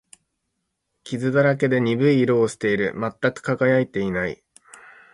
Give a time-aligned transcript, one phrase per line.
[1.03, 2.95] 傷だらけで、鈍い色をしている。
[2.99, 4.43] 全く輝いていない。